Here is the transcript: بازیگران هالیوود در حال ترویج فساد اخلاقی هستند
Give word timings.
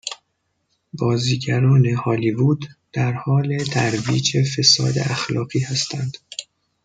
بازیگران 0.93 1.85
هالیوود 1.85 2.65
در 2.93 3.11
حال 3.13 3.57
ترویج 3.57 4.37
فساد 4.57 4.99
اخلاقی 4.99 5.59
هستند 5.59 6.17